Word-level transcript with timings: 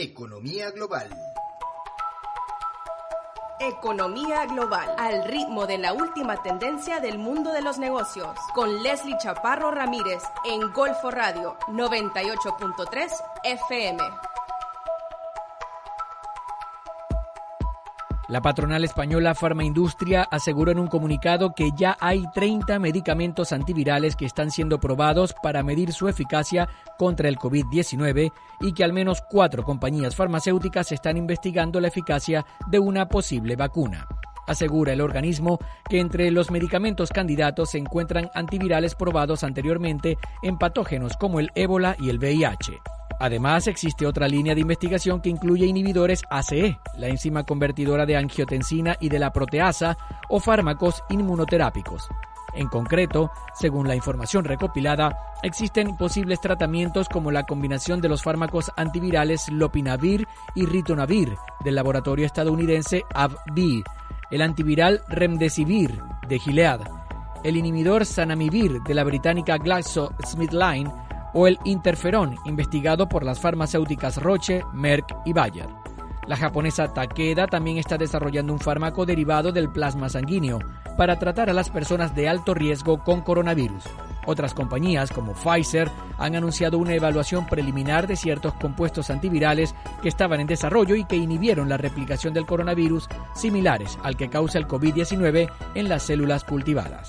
Economía 0.00 0.70
Global. 0.70 1.10
Economía 3.58 4.46
Global, 4.46 4.94
al 4.96 5.24
ritmo 5.24 5.66
de 5.66 5.76
la 5.78 5.92
última 5.92 6.40
tendencia 6.40 7.00
del 7.00 7.18
mundo 7.18 7.52
de 7.52 7.62
los 7.62 7.78
negocios, 7.78 8.38
con 8.54 8.84
Leslie 8.84 9.18
Chaparro 9.18 9.72
Ramírez 9.72 10.22
en 10.44 10.72
Golfo 10.72 11.10
Radio 11.10 11.58
98.3 11.66 13.10
FM. 13.42 13.98
La 18.28 18.42
patronal 18.42 18.84
española 18.84 19.34
Farmaindustria 19.34 20.22
aseguró 20.30 20.70
en 20.70 20.78
un 20.78 20.86
comunicado 20.86 21.54
que 21.54 21.70
ya 21.74 21.96
hay 21.98 22.26
30 22.34 22.78
medicamentos 22.78 23.52
antivirales 23.52 24.16
que 24.16 24.26
están 24.26 24.50
siendo 24.50 24.78
probados 24.78 25.34
para 25.42 25.62
medir 25.62 25.94
su 25.94 26.08
eficacia 26.08 26.68
contra 26.98 27.30
el 27.30 27.38
COVID-19 27.38 28.30
y 28.60 28.72
que 28.74 28.84
al 28.84 28.92
menos 28.92 29.22
cuatro 29.30 29.64
compañías 29.64 30.14
farmacéuticas 30.14 30.92
están 30.92 31.16
investigando 31.16 31.80
la 31.80 31.88
eficacia 31.88 32.44
de 32.66 32.78
una 32.78 33.08
posible 33.08 33.56
vacuna. 33.56 34.06
Asegura 34.46 34.92
el 34.92 35.00
organismo 35.00 35.58
que 35.88 35.98
entre 35.98 36.30
los 36.30 36.50
medicamentos 36.50 37.08
candidatos 37.08 37.70
se 37.70 37.78
encuentran 37.78 38.30
antivirales 38.34 38.94
probados 38.94 39.42
anteriormente 39.42 40.18
en 40.42 40.58
patógenos 40.58 41.16
como 41.16 41.40
el 41.40 41.50
ébola 41.54 41.96
y 41.98 42.10
el 42.10 42.18
VIH. 42.18 42.78
Además, 43.20 43.66
existe 43.66 44.06
otra 44.06 44.28
línea 44.28 44.54
de 44.54 44.60
investigación 44.60 45.20
que 45.20 45.28
incluye 45.28 45.66
inhibidores 45.66 46.22
ACE, 46.30 46.78
la 46.96 47.08
enzima 47.08 47.42
convertidora 47.42 48.06
de 48.06 48.16
angiotensina 48.16 48.96
y 49.00 49.08
de 49.08 49.18
la 49.18 49.32
proteasa, 49.32 49.98
o 50.28 50.38
fármacos 50.38 51.02
inmunoterápicos. 51.10 52.08
En 52.54 52.68
concreto, 52.68 53.30
según 53.54 53.88
la 53.88 53.96
información 53.96 54.44
recopilada, 54.44 55.18
existen 55.42 55.96
posibles 55.96 56.40
tratamientos 56.40 57.08
como 57.08 57.30
la 57.30 57.44
combinación 57.44 58.00
de 58.00 58.08
los 58.08 58.22
fármacos 58.22 58.70
antivirales 58.76 59.48
Lopinavir 59.50 60.26
y 60.54 60.64
Ritonavir 60.64 61.36
del 61.62 61.74
laboratorio 61.74 62.24
estadounidense 62.24 63.02
AbbVie, 63.14 63.82
el 64.30 64.42
antiviral 64.42 65.02
Remdesivir 65.08 66.00
de 66.28 66.38
Gilead, 66.38 66.80
el 67.44 67.56
inhibidor 67.56 68.06
Sanamivir 68.06 68.80
de 68.82 68.94
la 68.94 69.04
británica 69.04 69.58
GlaxoSmithKline 69.58 71.07
o 71.34 71.46
el 71.46 71.58
interferón, 71.64 72.36
investigado 72.44 73.08
por 73.08 73.24
las 73.24 73.40
farmacéuticas 73.40 74.16
Roche, 74.22 74.62
Merck 74.72 75.14
y 75.24 75.32
Bayer. 75.32 75.68
La 76.28 76.36
japonesa 76.36 76.92
Takeda 76.92 77.46
también 77.46 77.78
está 77.78 77.96
desarrollando 77.96 78.52
un 78.52 78.58
fármaco 78.58 79.06
derivado 79.06 79.50
del 79.50 79.70
plasma 79.70 80.10
sanguíneo 80.10 80.58
para 80.98 81.18
tratar 81.18 81.48
a 81.48 81.54
las 81.54 81.70
personas 81.70 82.14
de 82.14 82.28
alto 82.28 82.52
riesgo 82.52 83.02
con 83.02 83.22
coronavirus. 83.22 83.84
Otras 84.26 84.52
compañías 84.52 85.10
como 85.10 85.32
Pfizer 85.32 85.90
han 86.18 86.36
anunciado 86.36 86.76
una 86.76 86.92
evaluación 86.92 87.46
preliminar 87.46 88.06
de 88.06 88.14
ciertos 88.16 88.52
compuestos 88.54 89.08
antivirales 89.08 89.74
que 90.02 90.10
estaban 90.10 90.40
en 90.40 90.46
desarrollo 90.46 90.96
y 90.96 91.04
que 91.04 91.16
inhibieron 91.16 91.70
la 91.70 91.78
replicación 91.78 92.34
del 92.34 92.44
coronavirus 92.44 93.08
similares 93.34 93.98
al 94.02 94.18
que 94.18 94.28
causa 94.28 94.58
el 94.58 94.68
COVID-19 94.68 95.50
en 95.74 95.88
las 95.88 96.02
células 96.02 96.44
cultivadas. 96.44 97.08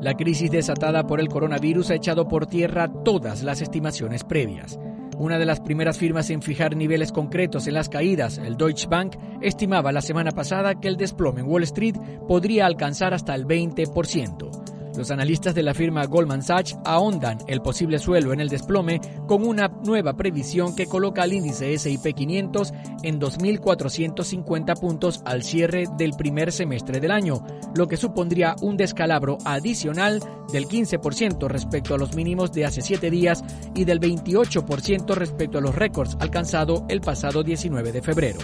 La 0.00 0.14
crisis 0.14 0.50
desatada 0.50 1.06
por 1.06 1.20
el 1.20 1.28
coronavirus 1.28 1.90
ha 1.90 1.94
echado 1.94 2.28
por 2.28 2.46
tierra 2.46 2.92
todas 3.02 3.42
las 3.42 3.62
estimaciones 3.62 4.24
previas. 4.24 4.78
Una 5.18 5.38
de 5.38 5.46
las 5.46 5.60
primeras 5.60 5.96
firmas 5.96 6.28
en 6.28 6.42
fijar 6.42 6.76
niveles 6.76 7.10
concretos 7.10 7.66
en 7.66 7.74
las 7.74 7.88
caídas, 7.88 8.36
el 8.36 8.58
Deutsche 8.58 8.86
Bank, 8.86 9.16
estimaba 9.40 9.92
la 9.92 10.02
semana 10.02 10.32
pasada 10.32 10.78
que 10.78 10.88
el 10.88 10.98
desplome 10.98 11.40
en 11.40 11.46
Wall 11.48 11.62
Street 11.62 11.96
podría 12.28 12.66
alcanzar 12.66 13.14
hasta 13.14 13.34
el 13.34 13.46
20%. 13.46 14.65
Los 14.96 15.10
analistas 15.10 15.54
de 15.54 15.62
la 15.62 15.74
firma 15.74 16.06
Goldman 16.06 16.42
Sachs 16.42 16.78
ahondan 16.84 17.38
el 17.46 17.60
posible 17.60 17.98
suelo 17.98 18.32
en 18.32 18.40
el 18.40 18.48
desplome 18.48 19.00
con 19.26 19.46
una 19.46 19.68
nueva 19.68 20.16
previsión 20.16 20.74
que 20.74 20.86
coloca 20.86 21.22
al 21.22 21.34
índice 21.34 21.78
SIP 21.78 22.14
500 22.14 22.72
en 23.02 23.20
2.450 23.20 24.80
puntos 24.80 25.20
al 25.24 25.42
cierre 25.42 25.84
del 25.98 26.12
primer 26.12 26.50
semestre 26.50 26.98
del 26.98 27.10
año, 27.10 27.44
lo 27.74 27.86
que 27.88 27.98
supondría 27.98 28.56
un 28.62 28.76
descalabro 28.76 29.36
adicional 29.44 30.20
del 30.52 30.66
15% 30.66 31.48
respecto 31.48 31.94
a 31.94 31.98
los 31.98 32.14
mínimos 32.14 32.52
de 32.52 32.64
hace 32.64 32.80
siete 32.80 33.10
días 33.10 33.44
y 33.74 33.84
del 33.84 34.00
28% 34.00 35.14
respecto 35.14 35.58
a 35.58 35.60
los 35.60 35.74
récords 35.74 36.16
alcanzados 36.20 36.84
el 36.88 37.00
pasado 37.00 37.42
19 37.42 37.92
de 37.92 38.02
febrero. 38.02 38.38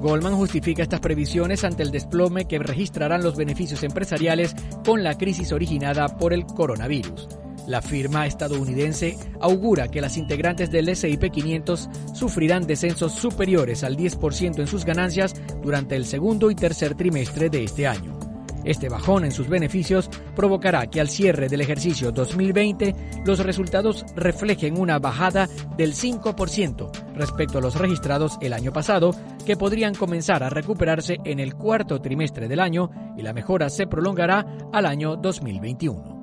Goldman 0.00 0.36
justifica 0.36 0.82
estas 0.82 1.00
previsiones 1.00 1.64
ante 1.64 1.82
el 1.82 1.90
desplome 1.90 2.46
que 2.46 2.58
registrarán 2.58 3.22
los 3.22 3.36
beneficios 3.36 3.82
empresariales 3.82 4.54
con 4.84 5.02
la 5.02 5.16
crisis 5.16 5.52
originada 5.52 6.16
por 6.16 6.32
el 6.32 6.44
coronavirus. 6.46 7.28
La 7.66 7.82
firma 7.82 8.26
estadounidense 8.26 9.16
augura 9.40 9.88
que 9.88 10.00
las 10.00 10.16
integrantes 10.16 10.70
del 10.70 10.94
SIP 10.94 11.30
500 11.32 11.88
sufrirán 12.14 12.66
descensos 12.66 13.12
superiores 13.12 13.82
al 13.82 13.96
10% 13.96 14.60
en 14.60 14.66
sus 14.66 14.84
ganancias 14.84 15.34
durante 15.62 15.96
el 15.96 16.04
segundo 16.04 16.50
y 16.50 16.54
tercer 16.54 16.94
trimestre 16.94 17.50
de 17.50 17.64
este 17.64 17.88
año. 17.88 18.15
Este 18.66 18.88
bajón 18.88 19.24
en 19.24 19.30
sus 19.30 19.48
beneficios 19.48 20.10
provocará 20.34 20.88
que 20.88 21.00
al 21.00 21.08
cierre 21.08 21.48
del 21.48 21.60
ejercicio 21.60 22.10
2020 22.10 22.96
los 23.24 23.38
resultados 23.38 24.04
reflejen 24.16 24.76
una 24.78 24.98
bajada 24.98 25.48
del 25.78 25.94
5% 25.94 26.90
respecto 27.14 27.58
a 27.58 27.60
los 27.60 27.76
registrados 27.76 28.36
el 28.40 28.52
año 28.52 28.72
pasado, 28.72 29.14
que 29.46 29.56
podrían 29.56 29.94
comenzar 29.94 30.42
a 30.42 30.50
recuperarse 30.50 31.18
en 31.24 31.38
el 31.38 31.54
cuarto 31.54 32.00
trimestre 32.00 32.48
del 32.48 32.58
año 32.58 32.90
y 33.16 33.22
la 33.22 33.32
mejora 33.32 33.70
se 33.70 33.86
prolongará 33.86 34.44
al 34.72 34.84
año 34.84 35.14
2021. 35.14 36.16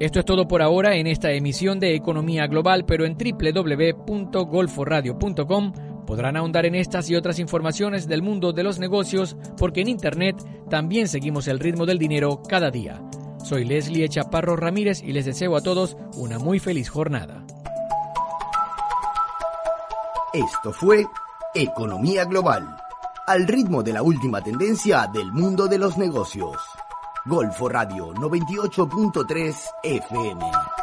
Esto 0.00 0.20
es 0.20 0.26
todo 0.26 0.46
por 0.46 0.62
ahora 0.62 0.94
en 0.94 1.08
esta 1.08 1.32
emisión 1.32 1.80
de 1.80 1.96
Economía 1.96 2.46
Global, 2.46 2.84
pero 2.84 3.04
en 3.04 3.16
www.golforadio.com 3.16 5.72
podrán 6.08 6.38
ahondar 6.38 6.64
en 6.64 6.74
estas 6.74 7.10
y 7.10 7.16
otras 7.16 7.38
informaciones 7.38 8.08
del 8.08 8.22
mundo 8.22 8.54
de 8.54 8.62
los 8.62 8.78
negocios 8.78 9.36
porque 9.58 9.82
en 9.82 9.88
Internet 9.88 10.42
también 10.70 11.06
seguimos 11.06 11.48
el 11.48 11.60
ritmo 11.60 11.84
del 11.84 11.98
dinero 11.98 12.40
cada 12.48 12.70
día. 12.70 13.02
Soy 13.44 13.66
Leslie 13.66 14.08
Chaparro 14.08 14.56
Ramírez 14.56 15.02
y 15.02 15.12
les 15.12 15.26
deseo 15.26 15.54
a 15.54 15.60
todos 15.60 15.98
una 16.14 16.38
muy 16.38 16.60
feliz 16.60 16.88
jornada. 16.88 17.44
Esto 20.32 20.72
fue 20.72 21.04
Economía 21.54 22.24
Global, 22.24 22.74
al 23.26 23.46
ritmo 23.46 23.82
de 23.82 23.92
la 23.92 24.00
última 24.00 24.42
tendencia 24.42 25.10
del 25.12 25.30
mundo 25.30 25.66
de 25.66 25.76
los 25.76 25.98
negocios. 25.98 26.56
Golfo 27.26 27.68
Radio 27.68 28.14
98.3 28.14 29.56
FM. 29.82 30.77